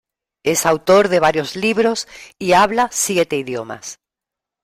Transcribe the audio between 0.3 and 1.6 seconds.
Es autor de varios